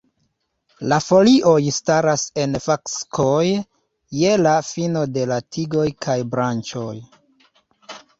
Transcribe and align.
La 0.91 0.95
folioj 1.07 1.57
staras 1.73 2.23
en 2.43 2.57
faskoj 2.67 3.43
je 4.21 4.31
la 4.45 4.55
fino 4.69 5.03
de 5.19 5.27
la 5.33 5.37
tigoj 5.57 5.85
kaj 6.07 6.17
branĉoj. 6.33 6.95